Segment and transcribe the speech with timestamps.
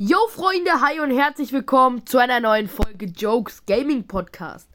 [0.00, 4.70] Yo Freunde, hi und herzlich willkommen zu einer neuen Folge Jokes Gaming Podcast.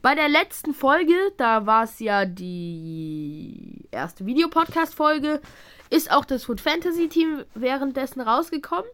[0.00, 5.42] Bei der letzten Folge, da war es ja die erste Videopodcast-Folge,
[5.90, 8.90] ist auch das Food Fantasy Team währenddessen rausgekommen.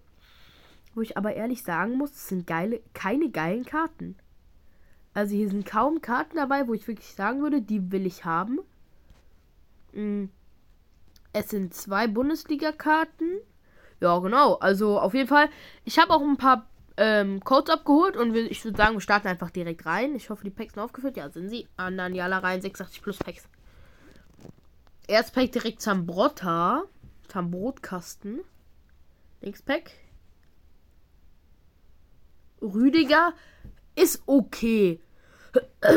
[0.96, 4.16] Wo ich aber ehrlich sagen muss, es sind geile, keine geilen Karten.
[5.14, 8.58] Also hier sind kaum Karten dabei, wo ich wirklich sagen würde, die will ich haben.
[9.92, 10.24] Mm.
[11.32, 13.42] Es sind zwei Bundesliga-Karten
[14.00, 14.54] ja, genau.
[14.54, 15.48] Also auf jeden Fall.
[15.84, 19.28] Ich habe auch ein paar ähm, Codes abgeholt und wir, ich würde sagen, wir starten
[19.28, 20.14] einfach direkt rein.
[20.14, 21.16] Ich hoffe, die Packs sind aufgefüllt.
[21.16, 21.66] Ja, sind sie.
[21.76, 23.48] Ananiala rein, 86 plus Packs.
[25.06, 26.84] Erst Pack direkt Zambrotta.
[27.28, 28.40] Zambrotkasten.
[29.40, 29.92] Links Pack.
[32.60, 33.32] Rüdiger
[33.94, 35.00] ist okay.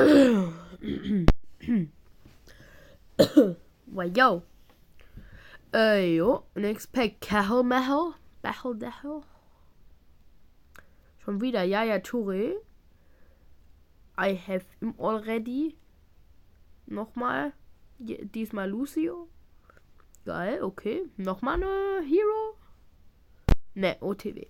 [3.87, 4.43] wow.
[5.73, 6.43] Äh, jo.
[6.55, 7.21] Next Pack.
[7.21, 8.13] Kahel Mahel.
[8.41, 9.21] Bahel Dahel.
[11.20, 11.63] Schon wieder.
[11.63, 12.55] Ja, ja, Touré.
[14.18, 15.77] I have him already.
[16.87, 17.54] Nochmal.
[17.99, 19.29] Diesmal Lucio.
[20.26, 21.04] Geil, okay.
[21.18, 22.57] Nochmal eine Hero.
[23.73, 24.45] Ne, OTW.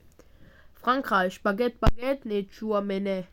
[0.74, 1.42] Frankreich.
[1.44, 2.28] Baguette, Baguette.
[2.28, 3.28] Ne, Chouamene.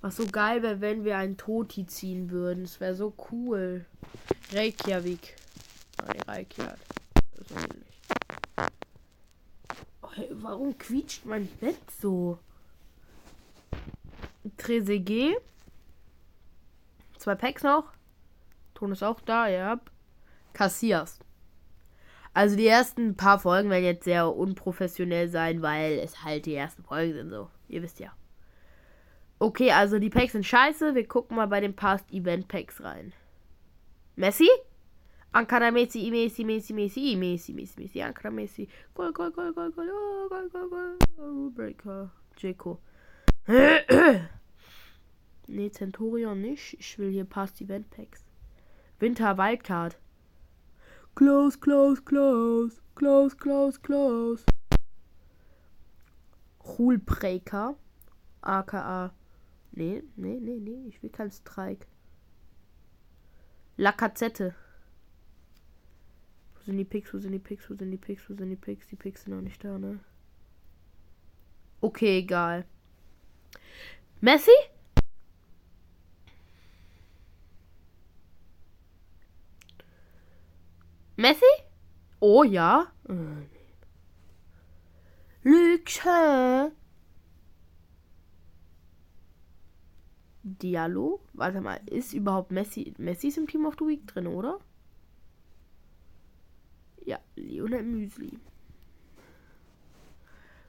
[0.00, 2.64] Was so geil wäre, wenn wir einen Toti ziehen würden.
[2.64, 3.84] Das wäre so cool.
[4.52, 5.36] Reykjavik.
[6.26, 6.46] Nein.
[7.36, 7.68] Das ist.
[10.02, 12.38] Oh, hey, warum quietscht mein Bett so?
[14.56, 15.36] Trezeguet.
[17.18, 17.92] Zwei Packs noch.
[18.74, 19.80] Ton ist auch da, ja.
[20.52, 21.18] Cassias.
[22.32, 26.84] Also die ersten paar Folgen werden jetzt sehr unprofessionell sein, weil es halt die ersten
[26.84, 27.50] Folgen sind so.
[27.68, 28.12] Ihr wisst ja.
[29.40, 30.94] Okay, also die Packs sind scheiße.
[30.94, 33.12] Wir gucken mal bei den Past Event Packs rein.
[34.16, 34.48] Messi?
[35.34, 38.66] Ankara Messi, Messi, Messi, Messi, Messi, Messi, Messi, Ankara Messi.
[38.94, 40.96] Goal, Goal, Goal, Goal, Goal, oh, Goal, Goal, Goal.
[41.20, 42.10] Oh, Breaker.
[42.38, 42.78] Jeko.
[45.48, 46.74] nee, Centurion nicht.
[46.78, 48.24] Ich will hier Past Event Packs.
[49.00, 49.96] Winter Wildcard.
[51.14, 52.80] Close, close, close.
[52.94, 54.44] Close, close, close.
[56.64, 57.74] Hulbreaker.
[58.42, 59.12] AKA.
[59.72, 60.88] Nee, nee, nee, nee.
[60.88, 61.86] Ich will keinen Streik.
[63.76, 64.54] Lakazette
[66.68, 67.14] sind die Picks?
[67.14, 67.70] Wo sind die Picks?
[67.70, 68.28] Wo sind die Picks?
[68.28, 68.88] Wo sind die Picks?
[68.88, 70.00] Die Picks sind noch nicht da, ne?
[71.80, 72.66] Okay, egal.
[74.20, 74.50] Messi?
[81.16, 81.46] Messi?
[82.20, 82.92] Oh ja.
[85.42, 86.72] Lüge.
[90.42, 91.20] Diallo?
[91.32, 92.92] Warte mal, ist überhaupt Messi.
[92.98, 94.60] Messi ist im Team of the Week drin, oder?
[97.08, 98.38] Ja, Lionel Müsli.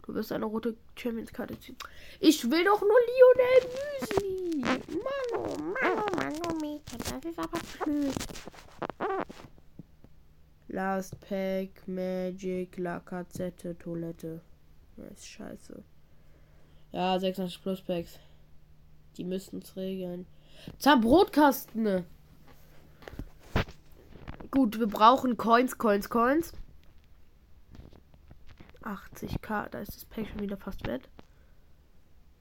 [0.03, 1.75] Du wirst eine rote Champions-Karte ziehen.
[2.21, 3.67] Ich will doch nur Lionel
[3.99, 4.61] Müsli.
[4.61, 6.97] Mano, Mano, Mano, Mädchen.
[6.97, 8.15] Das ist aber blöd.
[10.69, 14.39] Last Pack, Magic, Lakazette, Toilette.
[14.95, 15.83] Das ist scheiße.
[16.93, 18.17] Ja, 86 Plus Packs.
[19.17, 20.25] Die müssten es regeln.
[20.77, 22.05] Zerbrotkasten.
[24.51, 26.53] Gut, wir brauchen Coins, Coins, Coins.
[28.81, 31.07] 80k, da ist das Pack schon wieder fast wert.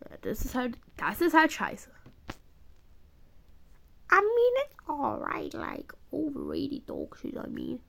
[0.08, 1.91] Ja, das ist halt, das ist halt scheiße.
[4.10, 7.80] I mean it's alright, like overrated dog shit, I mean.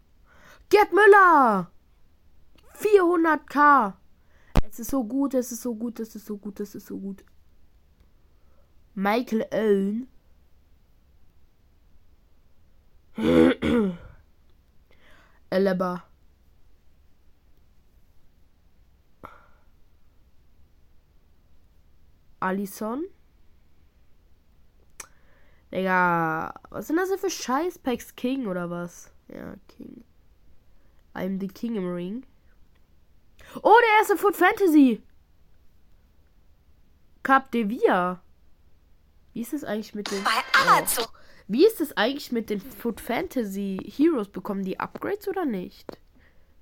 [0.70, 1.72] Gerd Müller!
[2.76, 3.94] 400k!
[4.68, 6.98] Es ist so gut, es ist so gut, es ist so gut, es ist so
[6.98, 7.24] gut.
[8.94, 10.08] Michael Owen.
[15.50, 16.04] Eleba.
[22.40, 23.04] Alison.
[25.72, 28.16] Digga, was sind das denn für Scheißpacks?
[28.16, 29.12] King oder was?
[29.28, 30.04] Ja, King.
[31.14, 32.26] I'm the King im Ring.
[33.62, 35.04] Oh, der erste Foot Fantasy.
[37.24, 38.22] Cap de Via.
[39.34, 40.24] Wie ist es eigentlich mit dem.
[40.24, 40.32] Bei.
[41.00, 41.19] Oh.
[41.52, 44.28] Wie ist es eigentlich mit den Food Fantasy Heroes?
[44.30, 45.98] Bekommen die Upgrades oder nicht?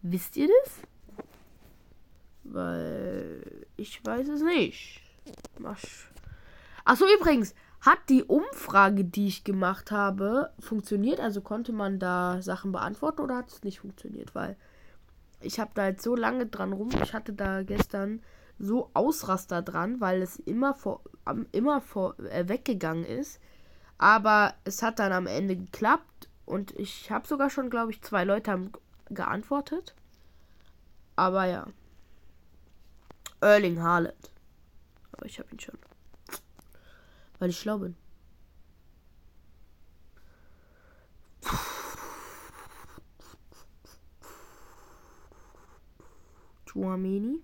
[0.01, 0.79] Wisst ihr das?
[2.45, 5.01] Weil ich weiß es nicht.
[6.85, 11.19] Achso, übrigens, hat die Umfrage, die ich gemacht habe, funktioniert?
[11.19, 14.33] Also konnte man da Sachen beantworten oder hat es nicht funktioniert?
[14.35, 14.55] Weil
[15.41, 16.91] ich habe da jetzt so lange dran rum.
[17.03, 18.21] Ich hatte da gestern
[18.57, 21.03] so Ausraster dran, weil es immer vor,
[21.51, 23.41] immer vor äh, weggegangen ist.
[23.97, 28.23] Aber es hat dann am Ende geklappt und ich habe sogar schon, glaube ich, zwei
[28.23, 28.71] Leute haben
[29.09, 29.95] geantwortet.
[31.15, 31.67] Aber ja.
[33.41, 34.31] Erling Haaland.
[35.11, 35.77] Aber ich habe ihn schon.
[37.39, 37.95] Weil ich schlau bin.
[46.65, 47.41] Chouameni.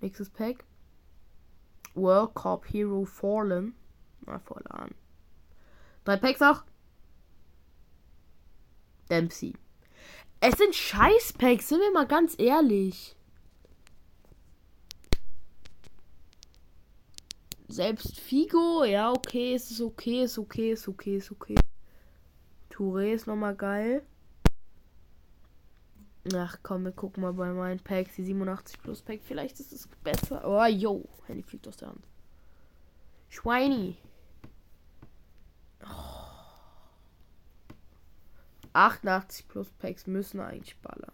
[0.00, 0.64] Nächstes Pack.
[1.94, 3.74] World Cup Hero Fallen.
[4.26, 4.90] Na, voll an.
[6.04, 6.64] Drei Packs noch.
[9.10, 9.54] Dempsey.
[10.40, 13.14] Es sind Scheiß-Packs, sind wir mal ganz ehrlich.
[17.68, 21.54] Selbst Figo, ja, okay, es ist okay, ist okay, ist okay, ist okay.
[22.70, 24.04] Touré ist nochmal geil.
[26.34, 29.20] Ach komm, wir gucken mal bei meinen Packs, die 87 plus Pack.
[29.22, 30.42] Vielleicht ist es besser.
[30.44, 31.08] Oh, yo.
[31.26, 32.06] Handy fliegt aus der Hand.
[33.28, 33.96] Schweini.
[38.72, 41.12] 88 plus Packs müssen eigentlich ballern.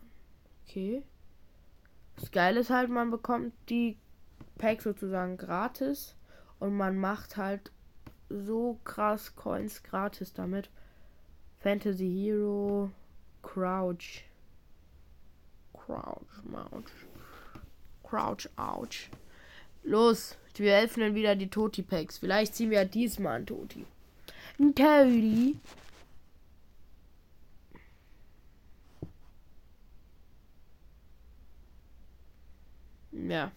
[0.64, 1.02] Okay.
[2.16, 3.96] Das Geile ist halt, man bekommt die
[4.58, 6.14] Packs sozusagen gratis.
[6.58, 7.70] Und man macht halt
[8.28, 10.70] so krass Coins gratis damit.
[11.60, 12.90] Fantasy Hero,
[13.42, 14.24] Crouch.
[15.72, 16.90] Crouch, Mouch.
[18.02, 19.10] Crouch, ouch.
[19.84, 22.18] Los, wir öffnen wieder die Toti-Packs.
[22.18, 23.86] Vielleicht ziehen wir diesmal ein Toti.
[24.58, 25.56] Ein Toti.
[33.28, 33.52] Ja.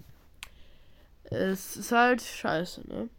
[1.23, 3.09] Es ist halt scheiße, ne?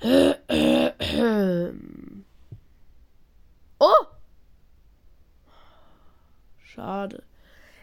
[3.82, 4.06] Oh!
[6.62, 7.22] Schade.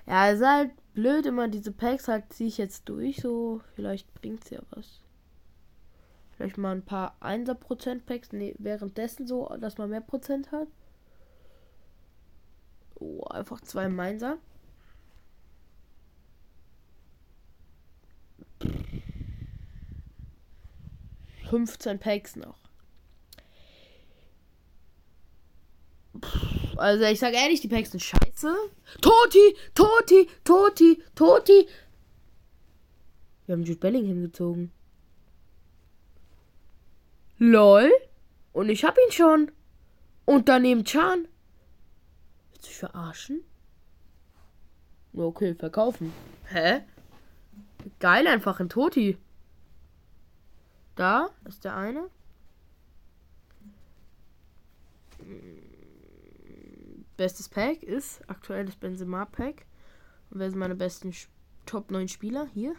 [0.05, 4.13] Ja, es ist halt blöd immer diese Packs halt ziehe ich jetzt durch, so vielleicht
[4.13, 5.01] bringt's ja was.
[6.35, 10.67] Vielleicht mal ein paar 1er Prozent Packs nee, währenddessen so, dass man mehr Prozent hat.
[12.95, 14.38] Oh, einfach zwei Mainzer.
[21.49, 22.57] 15 Packs noch.
[26.77, 28.55] Also ich sage ehrlich, die Packs sind scheiße.
[29.01, 31.67] Toti, Toti, Toti, Toti.
[33.45, 34.71] Wir haben Jude Bellingham gezogen.
[37.39, 37.91] LOL.
[38.53, 39.51] Und ich hab ihn schon.
[40.25, 41.27] Und daneben Chan.
[42.51, 43.43] Willst du dich verarschen?
[45.13, 46.13] Okay, verkaufen.
[46.45, 46.81] Hä?
[48.00, 49.17] Geil, einfach ein Toti.
[50.97, 52.09] Da ist der eine.
[57.15, 59.67] Bestes Pack ist aktuell das Benzema Pack.
[60.31, 61.13] Und wer sind meine besten
[61.67, 62.47] Top 9 Spieler?
[62.47, 62.75] Hier.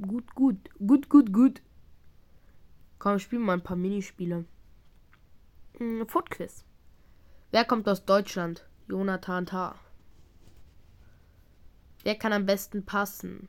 [0.00, 0.56] Gut, gut.
[0.78, 1.62] Gut, gut, gut.
[2.98, 4.46] Komm, spielen mal ein paar Minispiele.
[5.76, 6.64] Hm, Footquiz.
[7.50, 8.66] Wer kommt aus Deutschland?
[8.88, 9.74] Jonathan Tah.
[12.02, 13.48] Wer kann am besten passen?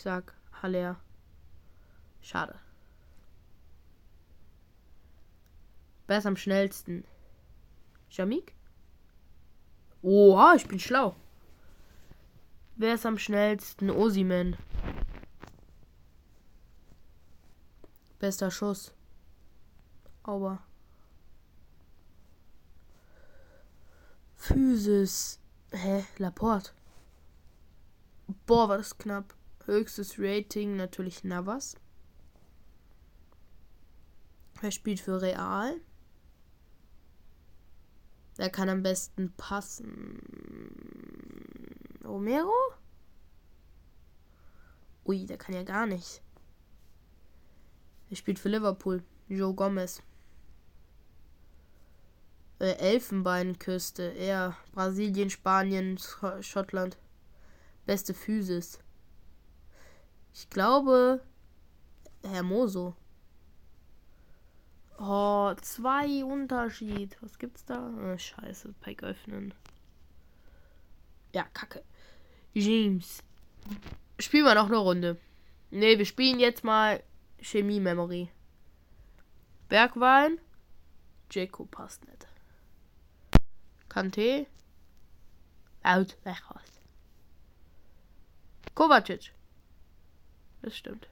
[0.00, 0.32] Ich sag
[0.62, 0.98] Haller.
[2.22, 2.58] Schade.
[6.06, 7.04] Wer ist am schnellsten?
[8.08, 8.54] Jamik?
[10.00, 11.16] Oha, ich bin schlau.
[12.76, 13.90] Wer ist am schnellsten?
[13.90, 14.56] Osiman.
[18.20, 18.94] Bester Schuss.
[20.22, 20.62] Aua.
[24.36, 25.38] Physis.
[25.72, 26.06] Hä?
[26.16, 26.72] Laporte.
[28.46, 29.34] Boah, war das knapp.
[29.70, 31.76] Höchstes Rating natürlich Navas.
[34.60, 35.80] Wer spielt für Real?
[38.34, 40.18] Wer kann am besten passen?
[42.04, 42.52] Romero?
[45.04, 46.20] Ui, der kann ja gar nicht.
[48.10, 49.04] Er spielt für Liverpool.
[49.28, 50.02] Joe Gomez.
[52.58, 54.02] Äh, Elfenbeinküste.
[54.02, 54.56] Er.
[54.72, 55.96] Brasilien, Spanien,
[56.40, 56.98] Schottland.
[57.86, 58.80] Beste Physis.
[60.32, 61.22] Ich glaube,
[62.22, 62.94] Hermoso.
[64.98, 67.16] Oh, zwei Unterschied.
[67.22, 67.90] Was gibt's da?
[67.98, 69.54] Oh, scheiße, Pack öffnen.
[71.32, 71.82] Ja, kacke.
[72.52, 73.22] James.
[74.18, 75.16] Spielen wir noch eine Runde.
[75.70, 77.02] Ne, wir spielen jetzt mal
[77.40, 78.30] Chemie Memory.
[79.68, 80.38] Bergwein.
[81.30, 82.26] Jacob passt nicht.
[83.88, 84.46] Kante.
[85.82, 86.16] Out.
[86.24, 86.80] Weg raus.
[88.74, 89.32] Kovacic.
[90.62, 91.08] Das stimmt.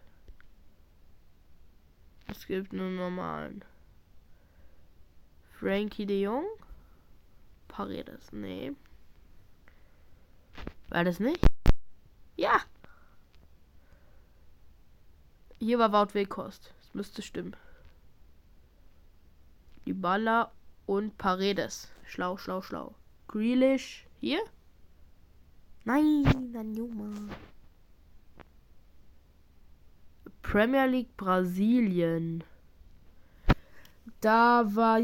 [2.26, 3.64] Es gibt nur normalen.
[5.59, 6.45] Frankie de Jong?
[7.69, 8.73] Paredes, nee.
[10.88, 11.45] War das nicht?
[12.37, 12.62] Ja!
[15.59, 16.73] Hier war Wout Weghorst.
[16.81, 17.57] Das müsste stimmen.
[20.00, 20.52] Baller
[20.87, 21.88] und Paredes.
[22.07, 22.95] Schlau, schlau, schlau.
[23.26, 24.40] Grealish hier?
[25.85, 27.14] Nein, dann Junge.
[30.42, 32.45] Premier League Brasilien.
[34.21, 35.00] Da war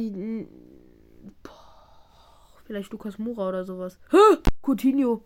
[1.43, 3.99] Boah, vielleicht Lukas Mura oder sowas.
[4.11, 4.39] Hä?
[4.63, 5.23] Coutinho.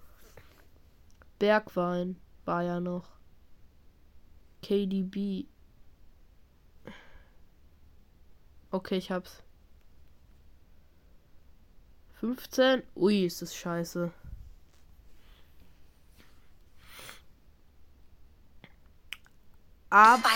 [1.38, 3.08] Bergwein war ja noch.
[4.62, 5.46] KDB.
[8.70, 9.42] Okay, ich hab's.
[12.20, 12.82] 15.
[12.96, 14.12] Ui, ist das scheiße.
[19.90, 20.28] Aber.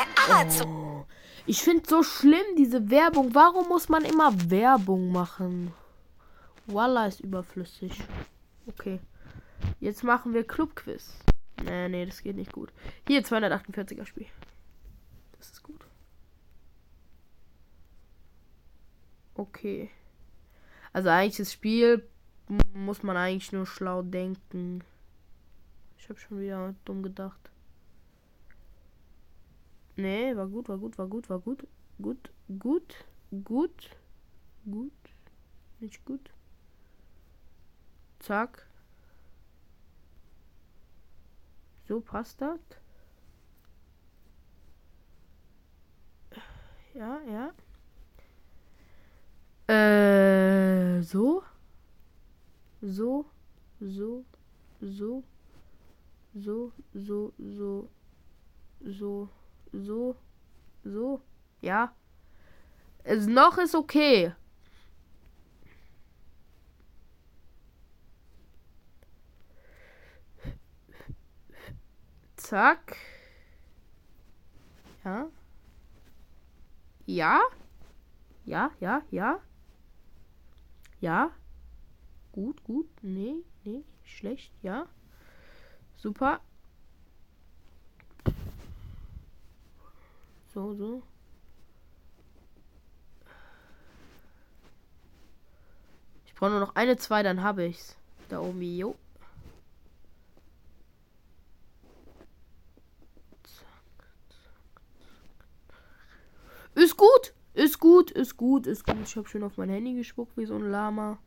[0.66, 1.04] Oh.
[1.46, 3.34] Ich finde so schlimm, diese Werbung.
[3.34, 5.72] Warum muss man immer Werbung machen?
[6.66, 7.92] Voila ist überflüssig.
[8.66, 9.00] Okay.
[9.80, 11.12] Jetzt machen wir Clubquiz.
[11.64, 12.72] Nee, nee, das geht nicht gut.
[13.06, 14.26] Hier, 248er Spiel.
[15.38, 15.84] Das ist gut.
[19.34, 19.90] Okay.
[20.92, 22.08] Also eigentlich das Spiel
[22.74, 24.84] muss man eigentlich nur schlau denken.
[25.98, 27.51] Ich habe schon wieder dumm gedacht.
[29.96, 31.66] Nee, war gut, war gut, war gut, war gut.
[32.00, 33.04] Gut, gut,
[33.44, 33.90] gut,
[34.64, 34.92] gut.
[35.80, 36.30] Nicht gut.
[38.20, 38.66] Zack.
[41.86, 42.60] So passt das.
[46.94, 47.52] Ja, ja.
[49.66, 51.42] Äh, so.
[52.80, 53.26] So.
[53.80, 54.24] So.
[54.80, 55.22] So.
[56.34, 56.72] So.
[56.94, 57.32] So.
[57.38, 57.88] So.
[58.84, 59.28] So.
[59.72, 60.16] So.
[60.84, 61.20] So.
[61.60, 61.94] Ja.
[63.04, 64.34] Es noch ist okay.
[72.36, 72.96] Zack.
[75.04, 75.28] Ja.
[77.06, 77.40] Ja.
[78.44, 79.40] Ja, ja, ja.
[81.00, 81.30] Ja.
[82.32, 82.88] Gut, gut.
[83.02, 83.84] Nee, nee.
[84.04, 84.52] Schlecht.
[84.62, 84.86] Ja.
[85.96, 86.40] Super.
[90.54, 91.02] So, so.
[96.26, 97.96] Ich brauche nur noch eine, zwei, dann habe ich's.
[98.28, 98.94] Da oben, jo.
[106.74, 107.34] Ist gut.
[107.54, 108.96] Ist gut, ist gut, ist gut.
[109.04, 111.18] Ich habe schön auf mein Handy gespuckt wie so ein Lama.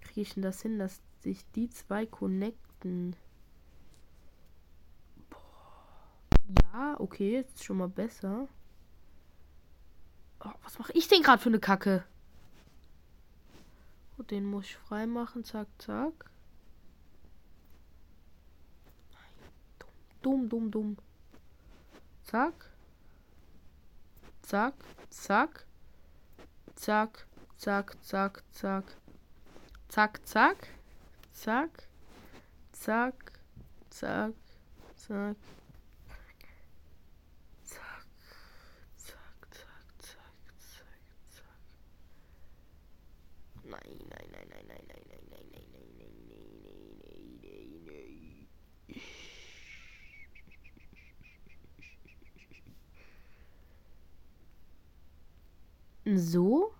[0.00, 3.16] Kriege ich denn das hin, dass sich die zwei connecten?
[6.76, 8.48] Ja, okay, jetzt schon mal besser.
[10.44, 12.04] Oh, was mache ich denn gerade für eine Kacke?
[14.18, 15.42] Oh, den muss ich freimachen.
[15.42, 16.30] Zack, zack.
[20.20, 20.98] Dumm, dumm, dumm.
[22.24, 22.70] Zack.
[24.42, 24.74] Zack,
[25.08, 25.64] zack.
[26.74, 28.84] Zack, zack, zack, zack.
[29.88, 30.68] Zack, zack.
[31.32, 31.88] Zack.
[32.72, 33.32] Zack.
[33.88, 34.34] Zack.
[34.94, 35.36] Zack.
[56.14, 56.72] So.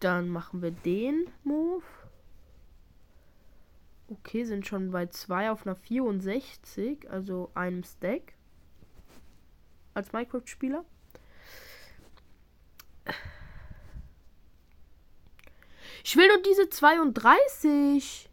[0.00, 1.82] Dann machen wir den Move.
[4.08, 8.34] Okay, sind schon bei 2 auf einer 64, also einem Stack.
[9.94, 10.84] Als Minecraft-Spieler.
[16.04, 18.30] Ich will nur diese 32.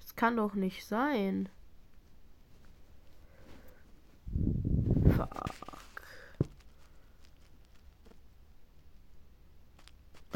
[0.00, 1.50] Das kann doch nicht sein.
[5.14, 5.73] Fuck.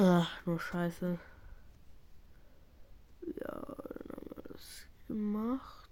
[0.00, 1.18] Ach, nur Scheiße.
[3.26, 5.88] Ja, dann haben wir das gemacht.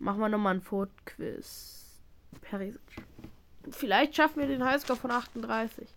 [0.00, 2.00] Machen wir nochmal ein Fort-Quiz.
[3.70, 5.88] Vielleicht schaffen wir den Highscore von 38.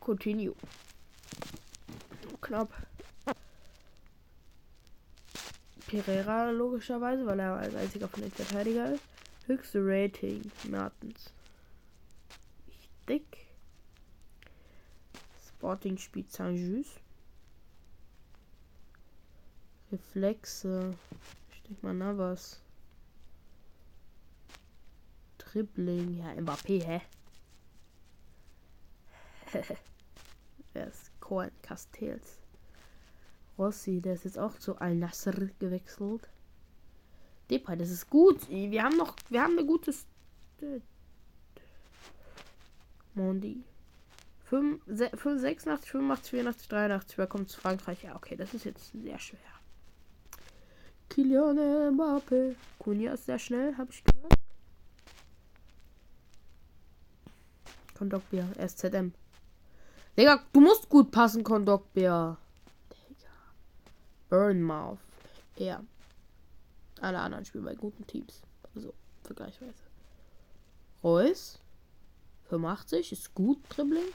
[0.00, 0.56] Continue.
[2.40, 2.72] Knapp.
[5.86, 9.04] Pereira logischerweise, weil er als einziger von den Verteidiger ist.
[9.46, 10.50] Höchste Rating.
[10.64, 11.32] Mertens.
[13.08, 13.46] Richtig.
[15.48, 17.00] Sporting spielt Saint-Just.
[19.90, 20.94] Reflexe.
[21.52, 22.60] Ich denke mal Navas.
[25.38, 26.18] Dribbling.
[26.18, 27.02] Ja, Mbappé, hä?
[30.72, 32.38] Wer ist Cohen Castells?
[33.58, 36.28] Rossi, der ist jetzt auch zu Al-Nasser gewechselt.
[37.50, 38.48] Depay, das ist gut.
[38.48, 39.94] Wir haben noch, wir haben eine gute.
[43.14, 43.64] Mondi.
[44.44, 47.18] 5, 86, 85, 84, 83.
[47.18, 48.02] Wer kommt zu Frankreich?
[48.02, 49.38] Ja, okay, das ist jetzt sehr schwer.
[51.08, 52.56] Kylian Mbappe.
[52.78, 54.34] Kunja ist sehr schnell, habe ich gehört.
[57.96, 59.12] Kondogbia, SZM.
[60.16, 62.36] Digga, du musst gut passen, Kondogbia.
[62.90, 63.30] Digga.
[64.28, 64.98] Burnmouth.
[65.56, 65.82] Ja.
[67.00, 68.42] Alle anderen spielen bei guten Teams.
[68.74, 68.92] Also,
[69.22, 69.84] vergleichsweise.
[71.02, 71.60] Reus.
[72.52, 74.12] 85 ist gut, Dribbling.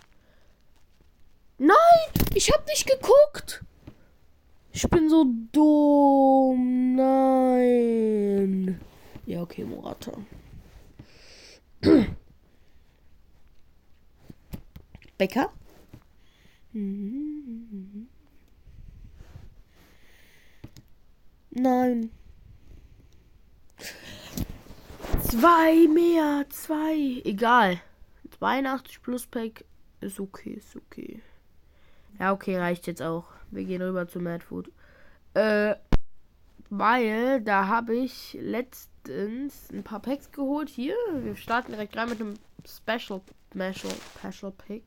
[1.58, 1.74] Nein,
[2.36, 3.64] ich hab nicht geguckt.
[4.72, 6.96] Ich bin so dumm.
[6.96, 8.80] Nein.
[9.26, 10.12] Ja, okay, Morata.
[15.18, 15.52] Becker.
[21.50, 22.12] Nein.
[25.24, 27.24] Zwei mehr, zwei.
[27.26, 27.82] Egal.
[28.40, 29.66] 82 plus Pack
[30.02, 31.22] ist okay, ist okay.
[32.20, 33.26] Ja, okay, reicht jetzt auch.
[33.52, 34.72] Wir gehen rüber zu Mad Food.
[35.34, 35.76] Äh,
[36.70, 40.70] weil da habe ich letztens ein paar Packs geholt.
[40.70, 43.22] Hier, wir starten direkt rein mit einem Special,
[43.54, 44.84] Special, Special Pick.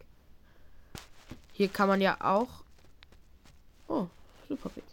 [1.52, 2.64] Hier kann man ja auch.
[3.88, 4.06] Oh,
[4.48, 4.84] super Pick.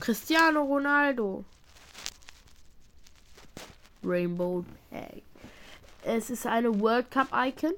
[0.00, 1.44] Cristiano Ronaldo.
[4.04, 5.22] Rainbow Pack.
[6.04, 7.74] Es ist eine World Cup Icon.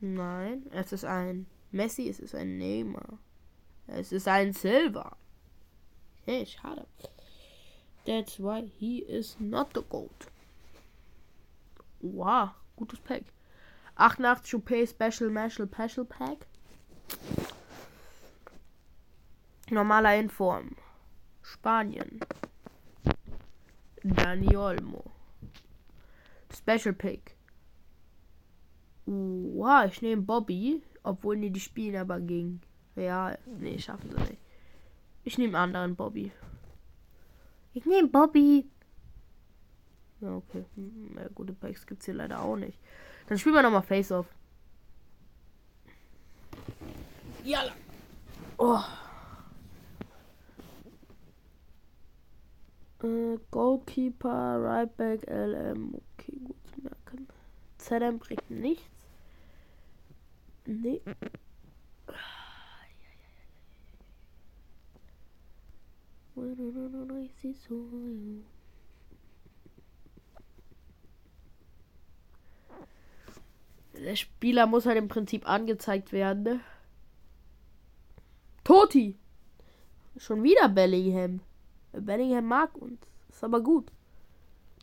[0.00, 3.18] Nein, es ist ein Messi, es ist ein Neymar.
[3.88, 5.16] Es ist ein Silver.
[6.22, 6.86] Okay, schade.
[8.06, 10.28] That's why he is not the gold.
[12.00, 13.24] Wow, gutes Pack.
[13.96, 16.46] 88 OP Special Marshall Special Pack.
[19.70, 20.76] Normaler Inform.
[21.42, 22.20] Spanien.
[24.14, 25.04] Dani Olmo.
[26.54, 27.36] Special Pick.
[29.06, 30.82] Wow, ich nehme Bobby.
[31.02, 32.60] Obwohl nee, die spielen aber gegen
[32.96, 33.38] Real.
[33.46, 34.38] Nee, schaffen sie nicht.
[35.24, 36.32] Ich nehme anderen Bobby.
[37.74, 38.68] Ich nehme Bobby.
[40.20, 40.64] Ja, okay.
[40.74, 42.78] Hm, ja, gute Packs gibt es hier leider auch nicht.
[43.28, 44.26] Dann spielen wir nochmal Face-Off.
[47.44, 47.62] Ja.
[48.56, 48.82] Oh.
[53.02, 54.90] Äh, Goalkeeper, Right
[55.28, 55.94] LM.
[55.94, 57.28] Okay, gut zu merken.
[57.78, 58.84] ZM bringt nichts.
[60.66, 61.00] Nee.
[73.94, 76.42] Der Spieler muss halt im Prinzip angezeigt werden.
[76.44, 76.60] Ne?
[78.62, 79.16] Toti!
[80.16, 81.40] Schon wieder Bellingham.
[81.92, 83.00] Bellingham mag uns.
[83.28, 83.90] Ist aber gut.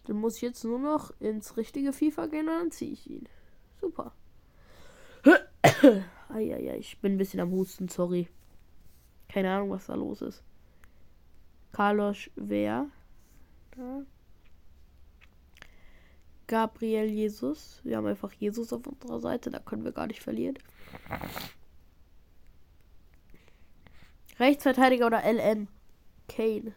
[0.06, 3.28] Dann muss ich jetzt nur noch ins richtige FIFA gehen und dann ziehe ich ihn.
[3.82, 4.13] Super.
[6.30, 8.28] Eieiei, ich bin ein bisschen am Husten, sorry.
[9.28, 10.44] Keine Ahnung, was da los ist.
[11.72, 12.89] Carlos wer?
[16.48, 17.82] Gabriel Jesus.
[17.84, 20.58] Wir haben einfach Jesus auf unserer Seite, da können wir gar nicht verlieren.
[24.39, 25.68] Rechtsverteidiger oder LM?
[26.28, 26.74] Kane.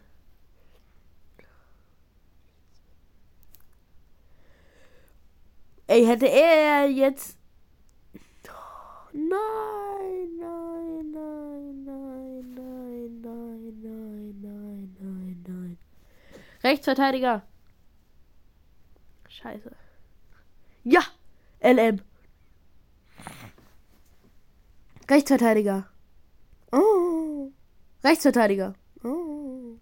[5.89, 7.35] Ey, hätte er jetzt.
[9.11, 15.77] Nein, nein, nein, nein, nein, nein, nein, nein, nein, nein.
[16.63, 17.41] Rechtsverteidiger.
[19.29, 19.75] Scheiße.
[20.83, 21.01] Ja!
[21.59, 22.01] LM.
[25.09, 25.89] Rechtsverteidiger.
[26.71, 27.51] Oh.
[28.03, 28.75] Rechtsverteidiger.
[29.03, 29.79] Oh.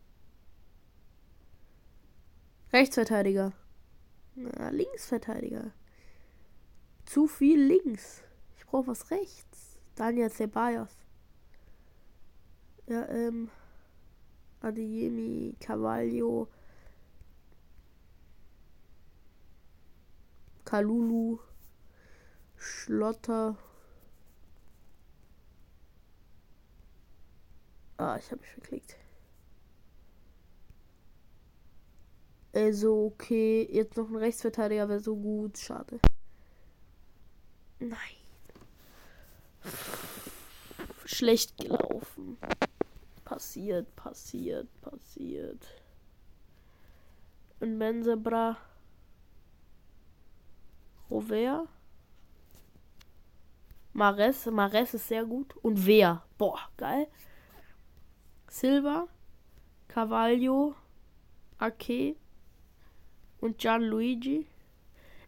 [2.72, 3.52] Rechtsverteidiger.
[4.36, 5.74] Na, Linksverteidiger.
[7.08, 8.22] Zu viel links.
[8.58, 9.80] Ich brauche was rechts.
[9.96, 10.90] Daniel Ceballos.
[12.86, 13.50] Ja, ähm.
[14.60, 16.50] Adeyemi, Carvalho.
[20.66, 21.40] Kalulu.
[22.58, 23.58] Schlotter.
[27.98, 28.98] Ah, ich habe mich verklickt.
[32.54, 35.58] Also, okay, jetzt noch ein Rechtsverteidiger wäre so gut.
[35.58, 36.00] Schade.
[37.80, 38.18] Nein.
[41.06, 42.38] Schlecht gelaufen.
[43.24, 45.66] Passiert, passiert, passiert.
[47.60, 48.58] Und Benzebra.
[51.10, 51.68] Rover.
[53.94, 54.46] Mares.
[54.48, 55.56] Mares ist sehr gut.
[55.58, 56.24] Und wer?
[56.38, 57.08] Boah, geil.
[58.48, 59.08] Silva.
[59.88, 60.76] Carvalho.
[61.58, 62.16] Ake.
[63.40, 64.48] Und Gianluigi.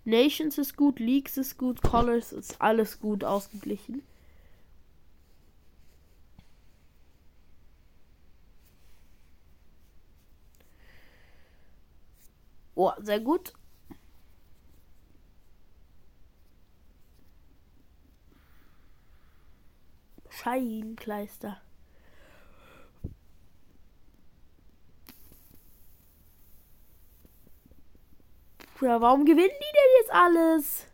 [0.06, 4.02] Nations ist gut, Leagues ist gut, Colors ist alles gut ausgeglichen.
[12.76, 13.54] Oh, sehr gut.
[20.30, 21.62] Scheibenkleister.
[28.82, 30.88] Ja, warum gewinnen die denn jetzt alles?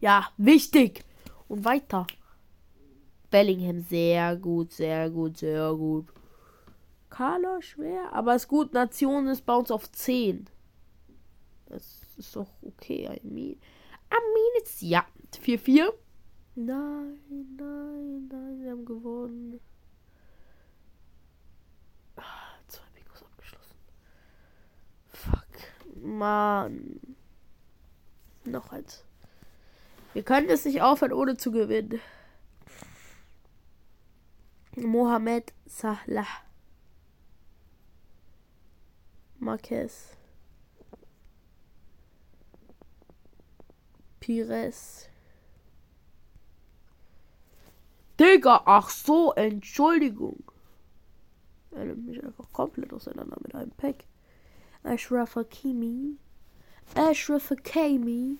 [0.00, 1.04] Ja, wichtig.
[1.48, 2.06] Und weiter.
[3.30, 6.06] Bellingham, sehr gut, sehr gut, sehr gut.
[7.10, 8.72] Carlo schwer, aber ist gut.
[8.72, 10.48] Nation ist bei uns auf 10.
[11.66, 13.56] Das ist doch okay, I mean.
[14.10, 15.04] I mean, it's, ja,
[15.42, 15.92] 4-4.
[16.54, 17.18] Nein,
[17.56, 19.60] nein, nein, wir haben gewonnen.
[22.68, 23.76] Zwei Bigos abgeschlossen.
[25.08, 25.87] Fuck.
[26.02, 27.00] Mann.
[28.44, 29.04] Noch eins.
[30.14, 32.00] Wir können es nicht aufhören, ohne zu gewinnen.
[34.76, 36.26] Mohamed Salah.
[39.38, 40.16] Marquez.
[44.20, 45.08] Pires.
[48.18, 50.42] Digga, ach so, Entschuldigung.
[51.70, 54.04] Er nimmt mich einfach komplett auseinander mit einem Pack.
[54.88, 56.16] Ashraf Hakimi.
[56.96, 58.38] Ashraf Hakimi.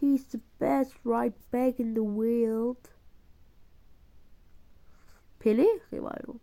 [0.00, 2.76] He's the best right back in the world.
[5.40, 5.66] Pele?
[5.90, 6.38] Rivaldo.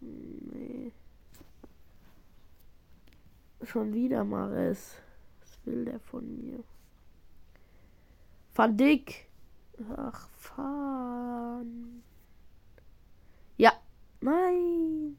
[0.00, 0.92] Nee.
[3.64, 4.94] Schon wieder Mares.
[5.40, 6.62] Was will der von mir?
[8.54, 9.28] Van Dick.
[9.96, 12.02] Ach, fahren.
[13.56, 13.72] Ja.
[14.20, 15.16] Nein.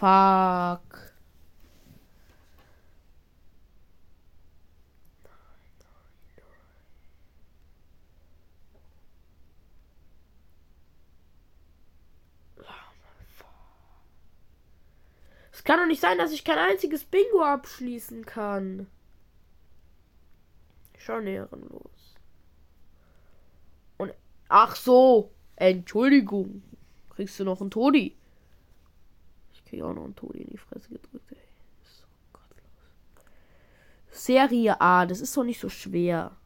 [0.00, 1.12] Fuck.
[15.52, 18.86] Es kann doch nicht sein, dass ich kein einziges Bingo abschließen kann.
[20.96, 22.14] Schon ehrenlos.
[23.98, 24.14] Und
[24.48, 26.62] ach so, Entschuldigung.
[27.10, 28.16] Kriegst du noch einen Todi?
[29.70, 31.38] Krieg auch noch einen Todi in die Fresse gedrückt, ey.
[31.84, 33.24] So gottlos.
[34.10, 36.36] Serie A, das ist doch nicht so schwer.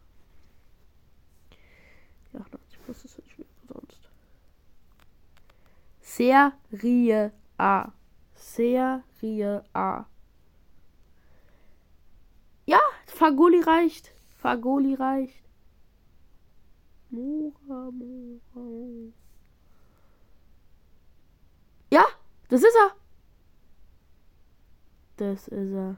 [2.35, 4.11] Ja, 90 plus ist nicht schwer sonst.
[6.01, 7.93] Serie A.
[8.35, 10.05] Serie A.
[12.67, 14.13] Ja, Fagoli reicht.
[14.37, 15.45] Fagoli reicht.
[17.09, 19.13] Mura, Mura.
[21.91, 22.05] Ja,
[22.49, 23.04] das ist er.
[25.17, 25.97] Das ist er.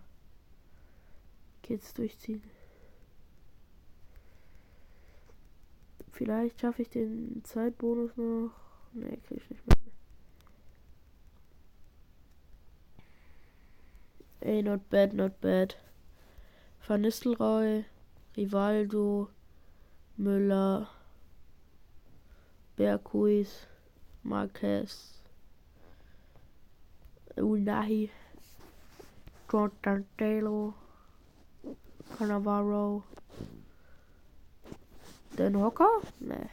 [1.63, 2.43] Geht's durchziehen.
[6.13, 8.51] Vielleicht schaffe ich den Zeitbonus noch.
[8.93, 9.77] Ne, krieg ich nicht mehr.
[14.41, 15.77] Ey, not bad, not bad.
[16.87, 17.85] Van Nistelrooy,
[18.37, 19.29] Rivaldo,
[20.17, 20.89] Müller,
[22.77, 23.67] Berkuis,
[24.23, 25.21] Marquez,
[27.37, 28.09] Unai,
[29.49, 30.75] Jordan Taylor,
[32.19, 33.03] Cannavaro,
[35.39, 36.01] Den Hocker?
[36.21, 36.49] Ne.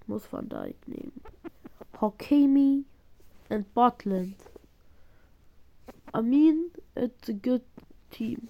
[0.00, 1.20] Ich muss Van Dijk nehmen.
[2.00, 2.84] Hokemi
[3.48, 4.36] and Botland.
[6.14, 7.62] I mean, it's a good
[8.10, 8.48] team.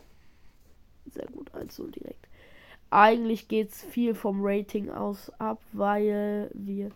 [1.06, 2.26] Sehr gut, 1-0 direkt.
[2.90, 6.90] Eigentlich geht es viel vom Rating aus ab, weil wir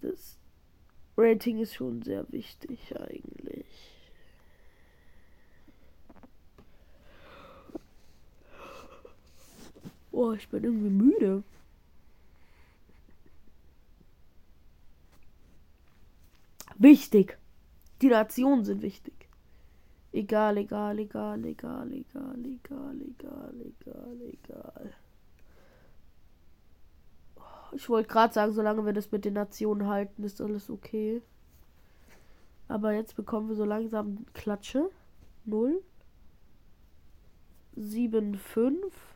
[0.00, 0.38] das
[1.16, 3.95] Rating ist schon sehr wichtig eigentlich.
[10.16, 11.42] Oh, ich bin irgendwie müde.
[16.78, 17.36] Wichtig.
[18.00, 19.28] Die Nationen sind wichtig.
[20.12, 24.94] Egal, egal, egal, egal, egal, egal, egal, egal, egal.
[27.72, 31.20] Ich wollte gerade sagen, solange wir das mit den Nationen halten, ist alles okay.
[32.68, 34.88] Aber jetzt bekommen wir so langsam Klatsche.
[35.44, 35.82] 0.
[37.74, 39.15] 7, 5.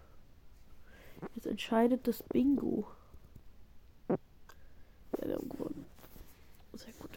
[1.35, 2.87] Jetzt entscheidet das Bingo.
[4.09, 4.16] Ja,
[5.26, 5.87] wir haben gewonnen.
[6.74, 7.11] Sehr gut.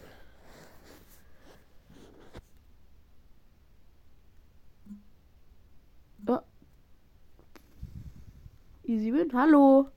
[8.86, 9.90] I7, hallo.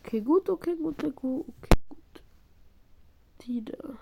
[0.00, 2.22] Okay, gut, okay, gut, okay, gut, okay, gut.
[3.42, 3.96] Die da.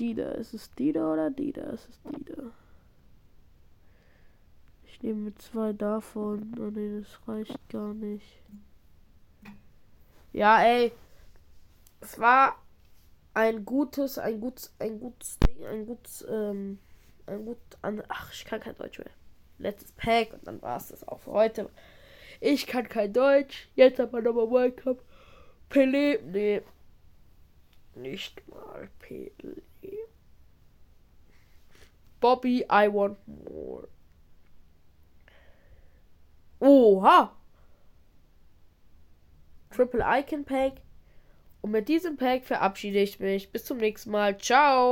[0.00, 0.30] Die da.
[0.30, 1.60] Ist es die da oder die da?
[1.60, 2.52] Ist es die da?
[4.86, 6.54] Ich nehme zwei davon.
[6.58, 8.42] Oh nee, das reicht gar nicht.
[10.32, 10.92] Ja, ey.
[12.00, 12.56] Es war
[13.34, 16.78] ein gutes, ein gutes, ein gutes Ding, ein gutes, ähm,
[17.26, 18.02] ein gut an.
[18.08, 19.10] Ach, ich kann kein Deutsch mehr.
[19.58, 21.68] Letztes Pack und dann war es das auch für heute.
[22.40, 23.68] Ich kann kein Deutsch.
[23.74, 25.04] Jetzt aber nochmal World Cup.
[25.68, 26.22] Pelé.
[26.22, 26.62] Nee.
[27.94, 29.60] Nicht mal Pelé.
[32.20, 33.88] Bobby, I want more.
[36.60, 37.32] Oha!
[39.70, 40.82] Triple Icon Pack.
[41.62, 43.50] Und mit diesem Pack verabschiede ich mich.
[43.50, 44.36] Bis zum nächsten Mal.
[44.38, 44.88] Ciao!